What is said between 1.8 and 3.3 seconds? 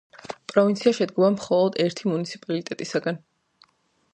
ერთი მუნიციპალიტეტისაგან.